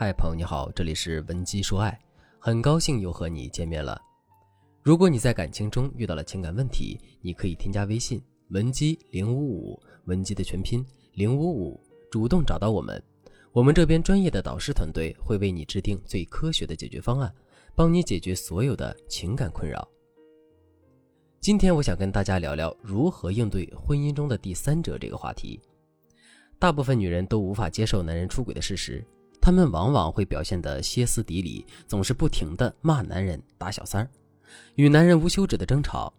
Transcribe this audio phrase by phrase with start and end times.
[0.00, 1.98] 嗨，朋友你好，这里是文姬说爱，
[2.38, 4.00] 很高兴又和你见面了。
[4.80, 11.80] 如果你在感情中遇到了情感问题，你可以添加微信文姬零五五，文姬的全拼零五五，
[12.12, 13.02] 主动找到我们，
[13.50, 17.34] 我们这边专业的导师团队会为你制定最科学的解决方案，
[17.74, 19.84] 帮你解决所有的情感困扰。
[21.40, 25.60] 今天我想跟大家聊聊如何应对婚姻中的第三者这个话题。
[26.56, 29.04] 大部分女人都无法接受男人出轨的事实。
[29.48, 34.10] 他们往往会表现得歇斯底里，总是不停地骂男人、打小三儿，
[34.74, 36.12] 与男人无休止的争吵。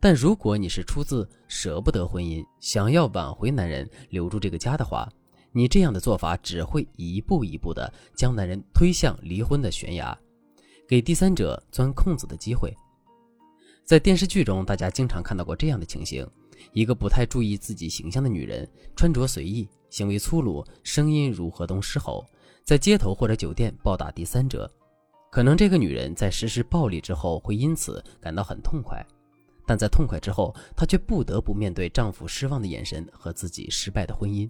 [0.00, 5.08] 但如果你是出自舍不得婚姻，想要挽回男人、留住这个家的话，
[5.52, 10.18] 你这样的做法只会一步一步地将男人推向离婚的悬崖，
[10.88, 12.76] 给第三者钻空子的机会。
[13.84, 16.28] 在电视剧中，大家经常看到过这样的情形：
[16.72, 22.26] 一个不太注意自己形象的女人，穿着随意，行为粗鲁，声音如河东狮吼。
[22.64, 24.70] 在街头或者酒店暴打第三者，
[25.30, 29.04] 可能这个女人在实施暴力之后会因此感到很痛快，
[29.66, 34.48] 但在痛快之后，她却不得不面对丈夫失望的眼神和自己失败的婚姻。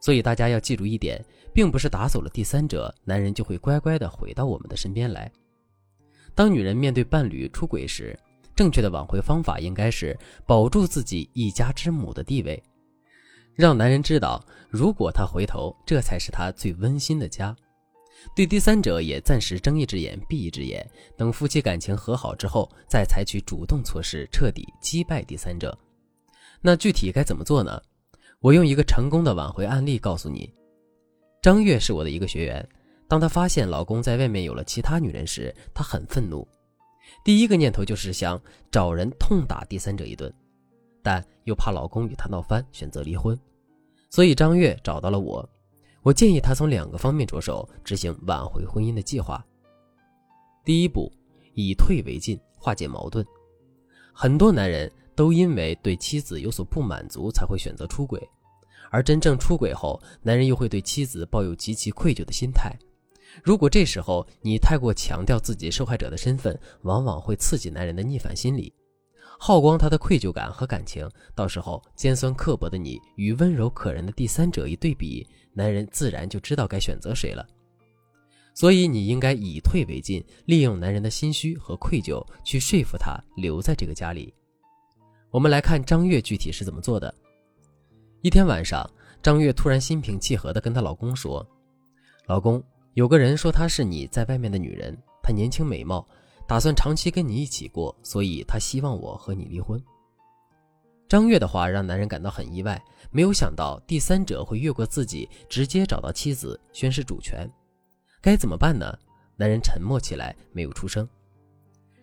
[0.00, 1.24] 所以大家要记住一点，
[1.54, 5.30] 并不是打走了第三者，男人就会乖乖的回到我们的身边来。
[6.34, 8.18] 当女人面对伴侣出轨时，
[8.56, 12.60] 正确的挽回方法应该是保住自己一家之母的地位。
[13.58, 17.54] 让男人知道，如果他回头，这才是他最温馨的家。
[18.32, 25.76] 对第三者也暂时睁一只眼闭一只眼，等夫妻感情和好之后，再采取主动措施，彻底击败第三者。
[26.60, 27.82] 那具体该怎么做呢？
[28.38, 30.54] 我用一个成功的挽回案例告诉你。
[31.42, 32.64] 张月是我的一个学员，
[33.08, 36.46] 当她发现老公在外面有了其他女人时，她很愤怒，
[37.24, 40.32] 第一个念头就是想找人痛打第三者一顿，
[41.02, 43.36] 但又怕老公与她闹翻，选择离婚。
[44.10, 45.46] 所以张月找到了我，
[46.02, 49.44] 我建议他从两个方面着手执行挽回婚姻的计划。
[50.64, 51.12] 第一步，
[51.54, 53.24] 以退为进，化解矛盾。
[54.12, 58.20] 很多男人都因为对妻子有所不满足，才会选择出轨，
[58.90, 62.74] 而真正出轨后，男人又会对妻子抱有极其愧疚的心态。
[63.44, 68.72] 如果这时候你太过强调自己受害者的身份，往往会刺激男人的逆反心理。
[69.40, 77.46] 耗光他的愧疚感和感情，到时候尖酸刻薄的你与温柔可人的第三者一对比，男人自然就知道该选择谁了。
[78.52, 84.34] 所以你应该以退为进，利用男人的心虚和愧疚去说服他留在这个家里。
[85.30, 87.14] 我们来看张月具体是怎么做的。
[88.22, 88.84] 一天晚上，
[89.22, 91.46] 张月突然心平气和地跟她老公说
[92.26, 92.60] ：“老公，
[92.94, 96.04] 有个人说她是你在外面的女人，她年轻美貌。”
[96.48, 99.78] 打算长期跟你一起过，所以他希望我和你离婚。
[101.06, 107.46] 张月的话让男人感到很意外，没有想到第三者会越过自己，直接找到妻子宣示主权。
[108.22, 108.98] 该怎么办呢？
[109.36, 111.06] 男人沉默起来，没有出声。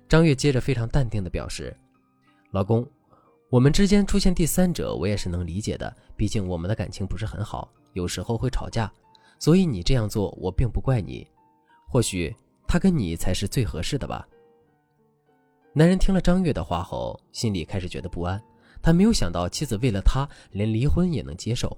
[0.08, 1.76] 张月接着非常淡定地表示
[2.54, 2.88] ：“老公，
[3.50, 8.94] 我们之间出现第三者，我也是能理解的，毕竟我们的感情不是很好，有时候会吵架，
[9.40, 11.28] 所以你这样做，我并不怪你。
[11.90, 12.34] 或许
[12.68, 14.28] 他跟你才是最合适的吧。”
[15.78, 18.42] 男人听了张月的话后，心里开始觉得不安。
[18.82, 21.78] 他没有想到妻子为了他连离婚也能接受。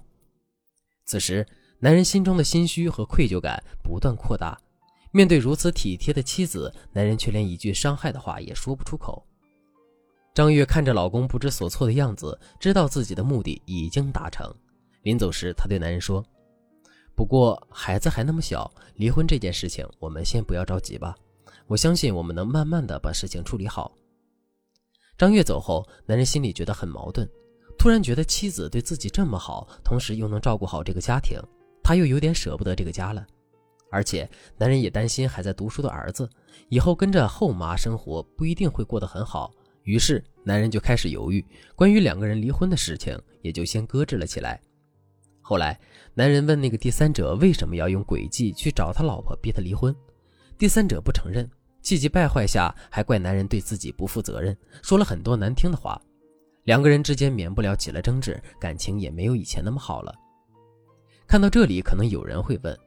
[1.04, 1.44] 此时，
[1.80, 4.56] 男人心中的心虚和愧疚感不断扩大。
[5.10, 9.20] 面对如此体贴的妻子，男人却连一句伤害的话也说不出口。
[10.32, 14.48] 张月看着老公不知所措的样子，知道自己的目的已经达成。
[15.02, 16.24] 临走时，她对男人说
[17.16, 21.16] ：“不过孩子还那么小，离婚这件事情我们先不要着急吧。”
[21.68, 23.92] 我相信我们能慢慢的把事情处理好。
[25.18, 27.28] 张月走后，男人心里觉得很矛盾，
[27.78, 31.38] 突然觉得妻子对自己这么好，同时又能照顾好这个家庭，
[31.82, 33.26] 他又有点舍不得这个家了。
[33.90, 36.28] 而且，男人也担心还在读书的儿子
[36.68, 39.50] 以后跟着后妈生活不一定会过得很好，
[39.82, 44.58] 于是男人就开始犹豫，关于两个人离婚的事情也就先搁置了起来。
[45.42, 45.78] 后来，
[46.14, 49.94] 男人问那个第三者为什么要用诡计去找他老婆逼他离婚，
[50.56, 51.48] 第三者不承认。
[51.88, 55.98] 气急败坏下，还怪男人对自己不负责任，说了很多难听的话，
[56.64, 60.14] 两个人之间免不了起了争执，感情也没有以前那么好了。
[61.26, 62.78] 看到这里，可能有人会问：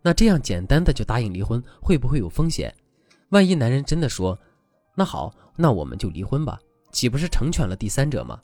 [0.00, 2.74] 那这样简单的就答应离婚，会不会有风险？
[3.28, 4.38] 万一男人真的说
[4.96, 6.58] ：“那好，那我们就离婚吧”，
[6.90, 8.40] 岂不是成全了第三者吗？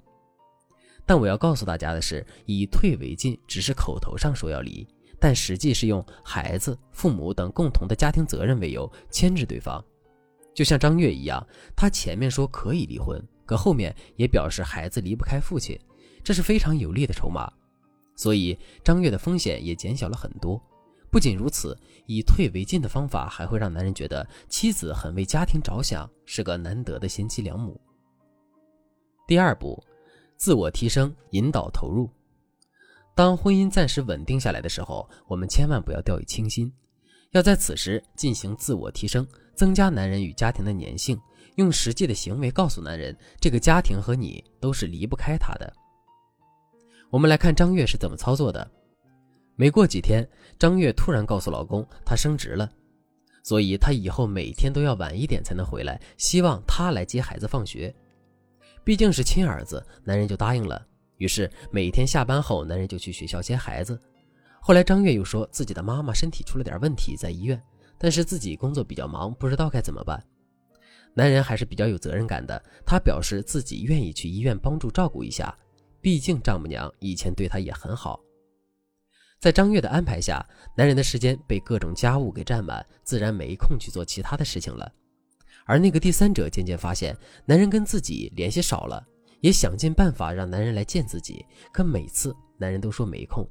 [1.07, 4.87] 但我要告诉大家的是，以退为进，只是口头上说要离。
[5.19, 9.83] 但实际是用孩子、父母等共同的家庭责任为由牵制对方，
[10.55, 15.79] 就像张月一样，他前面说可以离婚，可后面也表示孩子离不开父亲，
[16.23, 17.53] 这是非常有利的筹码，
[18.15, 20.63] 所以张月的风险也减小了很多。
[21.11, 27.81] 不仅如此，以退为进的方法还会让男人觉得妻子很为家庭着想，是个难得的贤妻良母。
[29.27, 29.83] 第二步，
[30.37, 32.11] 自我提升，引导投入。
[33.15, 36.73] 当婚姻暂时稳定下来的时候，我们千万不要掉以轻心，
[37.35, 39.27] 要在此时进行自我提升，
[39.57, 41.21] 增加男人与家庭的粘性，
[41.57, 45.73] 用实际的行为告诉男人，这个家庭和你都是离不开他的。
[47.11, 48.71] 我们来看张月是怎么操作的。
[49.57, 50.29] 没过几天，
[50.61, 52.71] 张月突然告诉老公，她升职了，
[53.43, 57.93] 所以她以后每天都要晚一点才能回来，希望他来接孩子放学。
[58.85, 60.87] 毕竟是亲儿子，男人就答应了。
[61.17, 64.01] 于是每天下班后，男人就去学校接孩子。
[64.67, 67.63] 后来张月又说自己的妈妈身体出了点问题，在医院，
[67.99, 70.25] 但是自己工作比较忙，不知道该怎么办。
[71.13, 75.55] 男人还是比较有责任感的，他表示自己愿意去医院帮助照顾一下，
[76.01, 78.19] 毕竟丈母娘以前对他也很好。
[79.39, 80.43] 在张月的安排下，
[80.75, 84.91] 男人的时间被各种家务给占满，自然没空去做其他的事情了。
[85.67, 87.15] 而那个第三者渐渐发现，
[87.45, 89.07] 男人跟自己联系少了，
[89.43, 93.47] 也想尽办法让男人来见自己，可每次男人都说没空。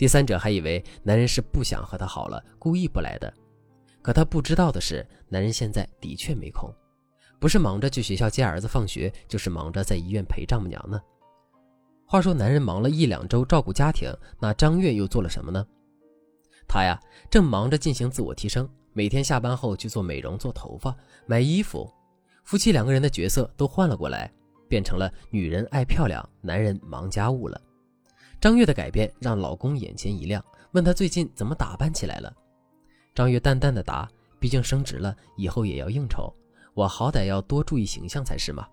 [0.00, 3.30] 第三者还以为男人是不想和她好了，故意不来的。
[4.00, 6.74] 可他不知道的是，男人现在的确没空，
[7.38, 10.98] 不是忙着去学校接儿子放学，就是忙着在医院陪丈母娘呢。
[12.06, 14.10] 话说，男人忙了一两周照顾家庭，
[14.40, 15.62] 那张月又做了什么呢？
[16.66, 16.98] 他呀，
[17.28, 21.86] 正忙着进行自我提升，每天下班后去做美容、做头发、买衣服，
[22.44, 24.32] 夫妻两个人的角色都换了过来，
[24.66, 27.60] 变成了女人爱漂亮，男人忙家务了。
[28.40, 30.42] 张月的改变让老公眼前一亮，
[30.72, 32.34] 问他最近怎么打扮起来了。
[33.14, 34.10] 张月淡淡的答
[34.40, 36.32] ：“毕竟升职了，以后也要应酬，
[36.72, 38.66] 我好歹要多注意形象才是嘛。”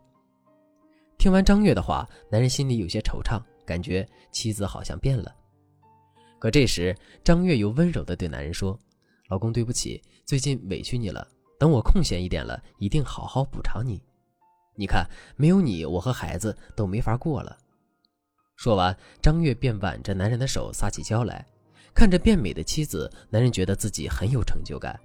[1.20, 5.36] 听完张月的话，男人心里有些惆怅，感觉妻子好像变了。
[6.40, 8.80] 可这时，张月又温柔的对男人说
[9.28, 11.28] ：“老公，对不起，最近委屈你了。
[11.60, 14.02] 等我空闲一点了，一定好好补偿你。
[14.76, 15.06] 你看，
[15.36, 17.58] 没有你，我和孩子都没法过了。”
[18.58, 21.46] 说完，张月便挽着男人的手撒起娇来。
[21.94, 25.00] 看着变美的妻子，男人觉得自己很有成就感。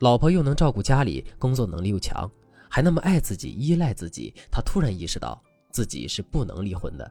[0.00, 2.30] 老婆又能照顾家里，工作能力又强。
[2.68, 7.10] 还那么爱自己、依赖自己，他突然意识到自己是不能离婚的。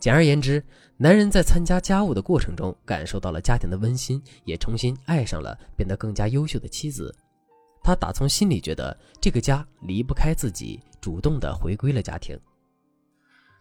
[0.00, 0.64] 简而言之，
[0.96, 7.14] 男人在参加家务的过程中感受到了家庭的温馨，也重新爱上了变得更加优秀的妻子。
[7.82, 12.38] 他打从心里觉得这个家离不开自己，主动的回归了家庭。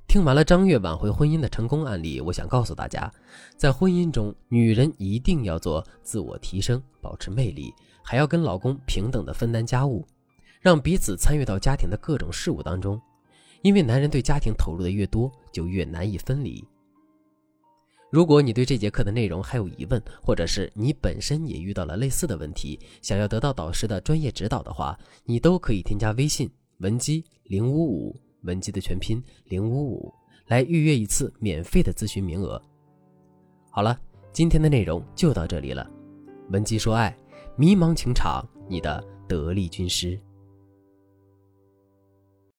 [0.07, 3.11] 听完了张月挽回婚姻的成功案例，我想告诉大家，
[3.57, 10.07] 在婚姻中，女人一定要做自我提升，保持魅力，还要跟老公平等的分担家务。
[10.61, 12.99] 让彼此参与到家庭的各种事务当中，
[13.61, 16.65] 因为男人对家庭投入的越多，就越难以分离。
[18.09, 30.13] 如果你对这节课的内容还有疑问，或者是你本身也遇到了类似的问题，想要得到导师的专业指导的话，你都可以添加微信文姬零五五，文姬的全拼零五五，
[30.47, 32.61] 来预约一次免费的咨询名额。
[33.69, 33.99] 好了，
[34.31, 35.89] 今天的内容就到这里了。
[36.49, 37.15] 文姬说爱，
[37.55, 40.19] 迷茫情场，你的得力军师。